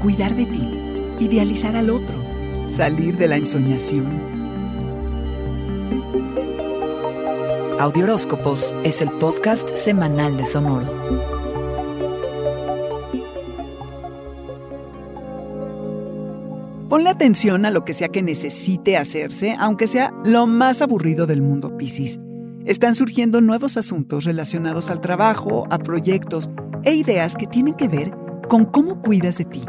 [0.00, 0.62] cuidar de ti,
[1.20, 2.16] idealizar al otro,
[2.68, 4.06] salir de la ensoñación.
[7.78, 10.86] Audioróscopos es el podcast semanal de Sonoro.
[16.88, 21.42] Ponle atención a lo que sea que necesite hacerse, aunque sea lo más aburrido del
[21.42, 22.18] mundo, Piscis.
[22.64, 26.50] Están surgiendo nuevos asuntos relacionados al trabajo, a proyectos
[26.84, 28.12] e ideas que tienen que ver
[28.50, 29.62] con cómo cuidas de ti.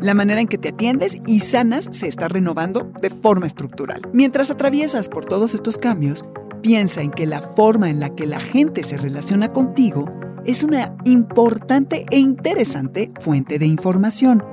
[0.00, 4.00] La manera en que te atiendes y sanas se está renovando de forma estructural.
[4.12, 6.24] Mientras atraviesas por todos estos cambios,
[6.62, 10.08] piensa en que la forma en la que la gente se relaciona contigo
[10.44, 14.44] es una importante e interesante fuente de información,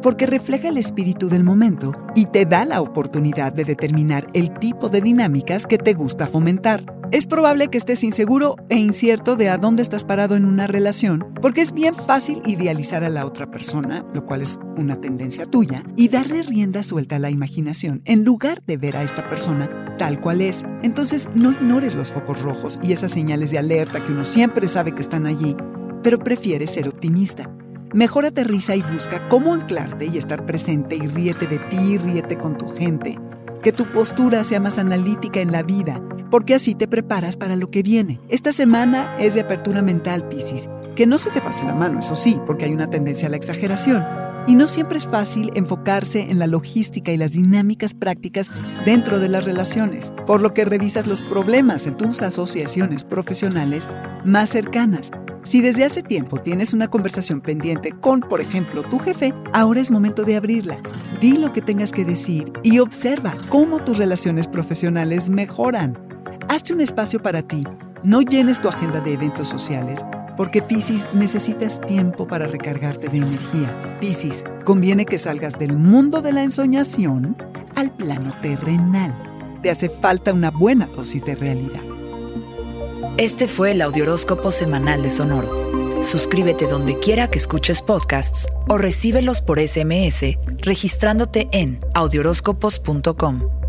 [0.00, 4.88] porque refleja el espíritu del momento y te da la oportunidad de determinar el tipo
[4.88, 6.82] de dinámicas que te gusta fomentar.
[7.14, 11.32] Es probable que estés inseguro e incierto de a dónde estás parado en una relación,
[11.40, 15.84] porque es bien fácil idealizar a la otra persona, lo cual es una tendencia tuya,
[15.94, 20.20] y darle rienda suelta a la imaginación en lugar de ver a esta persona tal
[20.20, 20.64] cual es.
[20.82, 24.92] Entonces no ignores los focos rojos y esas señales de alerta que uno siempre sabe
[24.92, 25.54] que están allí,
[26.02, 27.48] pero prefiere ser optimista.
[27.92, 32.36] Mejor aterriza y busca cómo anclarte y estar presente y ríete de ti y ríete
[32.36, 33.20] con tu gente.
[33.62, 37.70] Que tu postura sea más analítica en la vida porque así te preparas para lo
[37.70, 38.20] que viene.
[38.28, 40.68] Esta semana es de apertura mental, Piscis.
[40.94, 43.36] Que no se te pase la mano, eso sí, porque hay una tendencia a la
[43.36, 44.04] exageración.
[44.46, 48.50] Y no siempre es fácil enfocarse en la logística y las dinámicas prácticas
[48.84, 53.88] dentro de las relaciones, por lo que revisas los problemas en tus asociaciones profesionales
[54.24, 55.10] más cercanas.
[55.44, 59.90] Si desde hace tiempo tienes una conversación pendiente con, por ejemplo, tu jefe, ahora es
[59.90, 60.78] momento de abrirla.
[61.20, 66.13] Di lo que tengas que decir y observa cómo tus relaciones profesionales mejoran.
[66.54, 67.64] Hazte un espacio para ti.
[68.04, 70.04] No llenes tu agenda de eventos sociales,
[70.36, 73.98] porque Piscis necesitas tiempo para recargarte de energía.
[73.98, 77.36] Piscis, conviene que salgas del mundo de la ensoñación
[77.74, 79.12] al plano terrenal.
[79.62, 81.82] Te hace falta una buena dosis de realidad.
[83.16, 86.04] Este fue el Audioróscopo Semanal de Sonoro.
[86.04, 93.63] Suscríbete donde quiera que escuches podcasts o recíbelos por SMS registrándote en audioróscopos.com.